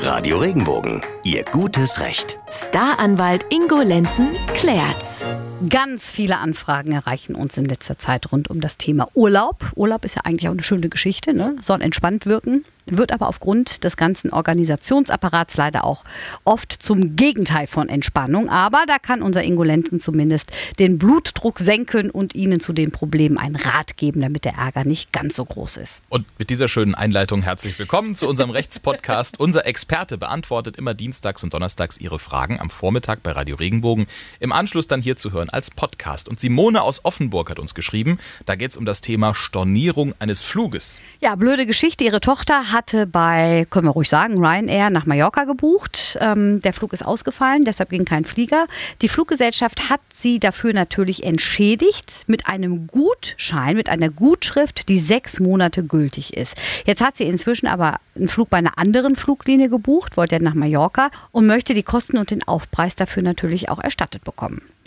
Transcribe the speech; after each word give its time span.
Radio 0.00 0.38
Regenbogen, 0.38 1.02
Ihr 1.24 1.44
gutes 1.44 2.00
Recht. 2.00 2.38
Staranwalt 2.50 3.44
Ingo 3.50 3.80
Lenzen 3.82 4.30
klärt's. 4.58 5.24
Ganz 5.68 6.12
viele 6.12 6.38
Anfragen 6.38 6.90
erreichen 6.90 7.36
uns 7.36 7.56
in 7.56 7.64
letzter 7.64 7.96
Zeit 7.96 8.32
rund 8.32 8.50
um 8.50 8.60
das 8.60 8.76
Thema 8.76 9.08
Urlaub. 9.14 9.70
Urlaub 9.76 10.04
ist 10.04 10.16
ja 10.16 10.22
eigentlich 10.24 10.48
auch 10.48 10.52
eine 10.52 10.64
schöne 10.64 10.88
Geschichte, 10.88 11.32
ne? 11.32 11.54
soll 11.60 11.80
entspannt 11.80 12.26
wirken 12.26 12.64
wird 12.90 13.12
aber 13.12 13.28
aufgrund 13.28 13.84
des 13.84 13.96
ganzen 13.96 14.32
Organisationsapparats 14.32 15.56
leider 15.56 15.84
auch 15.84 16.04
oft 16.44 16.72
zum 16.72 17.16
Gegenteil 17.16 17.66
von 17.66 17.88
Entspannung. 17.88 18.48
Aber 18.48 18.84
da 18.86 18.98
kann 18.98 19.22
unser 19.22 19.42
Ingo 19.42 19.62
Lenzen 19.62 20.00
zumindest 20.00 20.52
den 20.78 20.98
Blutdruck 20.98 21.58
senken 21.58 22.10
und 22.10 22.34
Ihnen 22.34 22.60
zu 22.60 22.72
den 22.72 22.90
Problemen 22.90 23.38
einen 23.38 23.56
Rat 23.56 23.96
geben, 23.96 24.20
damit 24.20 24.44
der 24.44 24.54
Ärger 24.54 24.84
nicht 24.84 25.12
ganz 25.12 25.36
so 25.36 25.44
groß 25.44 25.78
ist. 25.78 26.02
Und 26.08 26.26
mit 26.38 26.50
dieser 26.50 26.68
schönen 26.68 26.94
Einleitung 26.94 27.42
herzlich 27.42 27.78
willkommen 27.78 28.16
zu 28.16 28.28
unserem 28.28 28.50
Rechtspodcast. 28.50 29.38
Unser 29.48 29.66
Experte 29.66 30.18
beantwortet 30.18 30.76
immer 30.76 30.94
dienstags 30.94 31.42
und 31.42 31.54
donnerstags 31.54 31.98
Ihre 31.98 32.18
Fragen 32.18 32.60
am 32.60 32.70
Vormittag 32.70 33.22
bei 33.22 33.32
Radio 33.32 33.56
Regenbogen. 33.56 34.06
Im 34.40 34.47
Anschluss 34.52 34.88
dann 34.88 35.02
hier 35.02 35.16
zu 35.16 35.32
hören 35.32 35.50
als 35.50 35.70
Podcast. 35.70 36.28
Und 36.28 36.40
Simone 36.40 36.82
aus 36.82 37.04
Offenburg 37.04 37.50
hat 37.50 37.58
uns 37.58 37.74
geschrieben, 37.74 38.18
da 38.46 38.56
geht 38.56 38.70
es 38.72 38.76
um 38.76 38.86
das 38.86 39.00
Thema 39.00 39.34
Stornierung 39.34 40.14
eines 40.18 40.42
Fluges. 40.42 41.00
Ja, 41.20 41.34
blöde 41.34 41.66
Geschichte. 41.66 42.04
Ihre 42.04 42.20
Tochter 42.20 42.72
hat 42.72 42.88
hatte 42.88 43.06
bei, 43.06 43.66
können 43.70 43.86
wir 43.86 43.90
ruhig 43.90 44.08
sagen, 44.08 44.38
Ryanair 44.38 44.90
nach 44.90 45.04
Mallorca 45.04 45.44
gebucht. 45.44 46.16
Ähm, 46.20 46.60
der 46.62 46.72
Flug 46.72 46.92
ist 46.92 47.04
ausgefallen, 47.04 47.64
deshalb 47.64 47.90
ging 47.90 48.04
kein 48.04 48.24
Flieger. 48.24 48.66
Die 49.02 49.08
Fluggesellschaft 49.08 49.90
hat 49.90 50.00
sie 50.14 50.38
dafür 50.38 50.72
natürlich 50.72 51.24
entschädigt 51.24 52.22
mit 52.28 52.46
einem 52.46 52.86
Gutschein, 52.86 53.76
mit 53.76 53.88
einer 53.88 54.10
Gutschrift, 54.10 54.88
die 54.88 54.98
sechs 54.98 55.40
Monate 55.40 55.84
gültig 55.84 56.36
ist. 56.36 56.54
Jetzt 56.86 57.04
hat 57.04 57.16
sie 57.16 57.24
inzwischen 57.24 57.66
aber 57.66 57.98
einen 58.14 58.28
Flug 58.28 58.48
bei 58.48 58.58
einer 58.58 58.78
anderen 58.78 59.16
Fluglinie 59.16 59.68
gebucht, 59.68 60.16
wollte 60.16 60.42
nach 60.42 60.54
Mallorca 60.54 61.10
und 61.32 61.46
möchte 61.46 61.74
die 61.74 61.82
Kosten 61.82 62.16
und 62.16 62.30
den 62.30 62.46
Aufpreis 62.46 62.96
dafür 62.96 63.22
natürlich 63.22 63.68
auch 63.68 63.80
erstattet 63.80 64.24
bekommen. 64.24 64.37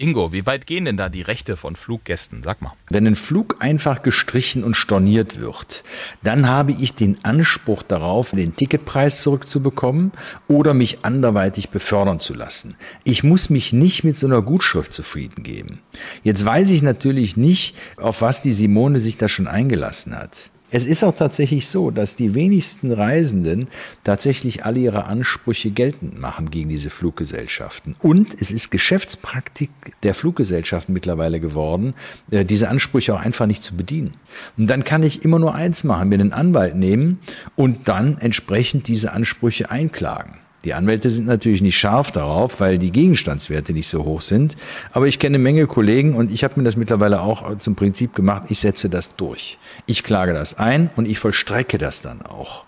Ingo, 0.02 0.34
wie 0.34 0.48
weit 0.48 0.66
gehen 0.66 0.86
denn 0.86 0.98
da 0.98 1.10
die 1.10 1.22
Rechte 1.22 1.56
von 1.56 1.76
Fluggästen? 1.76 2.42
Sag 2.42 2.62
mal. 2.64 2.74
Wenn 2.90 3.06
ein 3.06 3.16
Flug 3.16 3.58
einfach 3.60 4.02
gestrichen 4.02 4.64
und 4.64 4.74
storniert 4.74 5.40
wird, 5.40 5.84
dann 6.24 6.48
habe 6.50 6.72
ich 6.72 6.96
den 6.96 7.24
Anspruch 7.24 7.84
darauf, 7.84 8.32
den 8.32 8.56
Ticketpreis 8.56 9.22
zurückzubekommen 9.22 10.12
oder 10.48 10.74
mich 10.74 11.06
anderweitig 11.06 11.70
befördern 11.70 12.20
zu 12.20 12.34
lassen. 12.34 12.76
Ich 13.04 13.24
muss 13.24 13.52
mich 13.52 13.74
nicht 13.74 14.04
mit 14.04 14.18
so 14.18 14.26
einer 14.26 14.42
Gutschrift 14.42 14.92
zufrieden 14.92 15.44
geben. 15.44 15.82
Jetzt 16.24 16.44
weiß 16.44 16.72
ich 16.72 16.82
natürlich 16.82 17.38
nicht, 17.38 17.78
auf 17.98 18.22
was 18.22 18.42
die 18.42 18.54
Simone 18.54 19.00
sich 19.00 19.18
da 19.18 19.28
schon 19.28 19.48
eingelassen 19.48 20.18
hat. 20.18 20.50
Es 20.74 20.86
ist 20.86 21.04
auch 21.04 21.16
tatsächlich 21.16 21.68
so, 21.68 21.92
dass 21.92 22.16
die 22.16 22.34
wenigsten 22.34 22.94
Reisenden 22.94 23.68
tatsächlich 24.06 24.64
alle 24.64 24.80
ihre 24.80 25.04
Ansprüche 25.04 25.70
geltend 25.70 26.18
machen 26.18 26.50
gegen 26.50 26.70
diese 26.70 26.90
Fluggesellschaften. 26.90 27.98
Und 28.00 28.34
es 28.40 28.52
ist 28.52 28.72
Geschäftspraktik 28.72 29.70
der 30.04 30.14
Fluggesellschaften 30.14 30.94
mittlerweile 30.94 31.42
geworden, 31.42 31.94
äh, 32.32 32.46
diese 32.46 32.70
Ansprüche 32.70 33.14
auch 33.14 33.20
einfach 33.20 33.48
nicht 33.48 33.64
zu 33.64 33.76
bedienen. 33.76 34.14
Und 34.58 34.68
dann 34.68 34.86
kann 34.86 35.04
ich 35.04 35.26
immer 35.26 35.40
nur 35.40 35.56
eins 35.56 35.84
machen, 35.84 36.08
mir 36.08 36.16
einen 36.16 36.32
Anwalt 36.32 36.76
nehmen 36.78 37.20
und 37.58 37.90
dann 37.90 38.18
entsprechend 38.20 38.88
diese 38.88 39.12
Ansprüche 39.12 39.70
einklagen. 39.70 40.36
Die 40.64 40.76
Anwälte 40.76 41.10
sind 41.10 41.26
natürlich 41.26 41.62
nicht 41.62 41.78
scharf 41.78 42.12
darauf, 42.12 42.60
weil 42.60 42.78
die 42.78 42.92
Gegenstandswerte 42.92 43.74
nicht 43.74 43.88
so 43.88 44.04
hoch 44.04 44.22
sind. 44.22 44.56
Aber 44.92 45.08
ich 45.08 45.18
kenne 45.18 45.36
eine 45.36 45.44
Menge 45.44 45.66
Kollegen 45.66 46.14
und 46.14 46.32
ich 46.32 46.44
habe 46.44 46.60
mir 46.60 46.64
das 46.64 46.76
mittlerweile 46.76 47.22
auch 47.22 47.58
zum 47.58 47.76
Prinzip 47.76 48.14
gemacht, 48.14 48.44
ich 48.50 48.60
setze 48.60 48.90
das 48.90 49.16
durch. 49.16 49.58
Ich 49.88 50.04
klage 50.04 50.34
das 50.34 50.60
ein 50.60 50.92
und 50.96 51.08
ich 51.08 51.18
vollstrecke 51.18 51.80
das 51.80 52.04
dann 52.04 52.22
auch, 52.22 52.66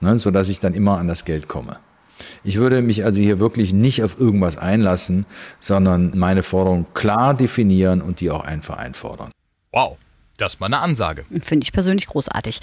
ne, 0.00 0.18
sodass 0.18 0.48
ich 0.48 0.60
dann 0.60 0.72
immer 0.72 0.96
an 0.98 1.06
das 1.06 1.26
Geld 1.26 1.48
komme. 1.48 1.78
Ich 2.44 2.56
würde 2.56 2.80
mich 2.80 3.04
also 3.04 3.20
hier 3.20 3.40
wirklich 3.40 3.74
nicht 3.74 4.02
auf 4.02 4.18
irgendwas 4.18 4.56
einlassen, 4.56 5.26
sondern 5.60 6.16
meine 6.16 6.42
Forderung 6.42 6.86
klar 6.94 7.34
definieren 7.34 8.00
und 8.00 8.20
die 8.20 8.30
auch 8.30 8.44
einfach 8.44 8.78
einfordern. 8.78 9.30
Wow. 9.72 9.98
Das 10.36 10.54
ist 10.54 10.60
mal 10.60 10.66
eine 10.66 10.80
Ansage. 10.80 11.24
Finde 11.42 11.62
ich 11.62 11.72
persönlich 11.72 12.06
großartig. 12.06 12.58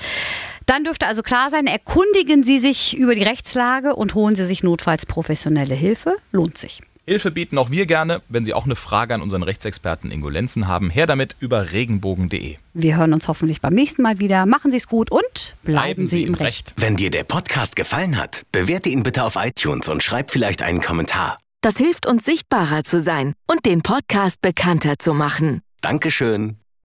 Dann 0.72 0.86
dürfte 0.86 1.06
also 1.06 1.22
klar 1.22 1.52
sein, 1.52 1.68
erkundigen 1.68 2.44
Sie 2.44 2.58
sich 2.58 2.96
über 2.96 3.14
die 3.14 3.24
Rechtslage 3.24 3.94
und 3.94 4.16
holen 4.16 4.38
Sie 4.38 4.46
sich 4.46 4.64
notfalls 4.64 5.06
professionelle 5.06 5.76
Hilfe. 5.76 6.16
Lohnt 6.32 6.58
sich. 6.58 6.80
Hilfe 7.06 7.30
bieten 7.30 7.58
auch 7.58 7.72
wir 7.72 7.86
gerne. 7.86 8.22
Wenn 8.30 8.46
Sie 8.46 8.54
auch 8.54 8.64
eine 8.64 8.78
Frage 8.78 9.14
an 9.14 9.22
unseren 9.22 9.44
Rechtsexperten 9.44 10.12
Ingo 10.12 10.30
Lenzen 10.30 10.70
haben, 10.70 10.90
her 10.90 11.08
damit 11.08 11.36
über 11.42 11.74
regenbogen.de. 11.74 12.56
Wir 12.74 12.96
hören 12.96 13.12
uns 13.12 13.28
hoffentlich 13.28 13.60
beim 13.60 13.74
nächsten 13.74 14.02
Mal 14.02 14.22
wieder. 14.22 14.46
Machen 14.46 14.72
Sie 14.72 14.78
es 14.78 14.88
gut 14.88 15.12
und 15.12 15.22
bleiben, 15.22 15.58
bleiben 15.64 16.08
Sie, 16.08 16.20
Sie 16.20 16.24
im 16.24 16.36
Recht. 16.36 16.70
Recht. 16.70 16.74
Wenn 16.78 16.96
dir 16.96 17.10
der 17.10 17.26
Podcast 17.26 17.76
gefallen 17.76 18.18
hat, 18.18 18.44
bewerte 18.54 18.88
ihn 18.88 19.04
bitte 19.04 19.26
auf 19.26 19.36
iTunes 19.36 19.90
und 19.90 20.02
schreib 20.02 20.32
vielleicht 20.32 20.62
einen 20.62 20.80
Kommentar. 20.80 21.38
Das 21.60 21.76
hilft 21.80 22.06
uns 22.06 22.24
sichtbarer 22.24 22.86
zu 22.86 23.02
sein 23.02 23.34
und 23.46 23.66
den 23.66 23.82
Podcast 23.82 24.42
bekannter 24.42 24.94
zu 25.00 25.14
machen. 25.14 25.64
Dankeschön. 25.82 26.61